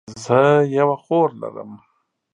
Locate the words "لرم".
1.41-1.71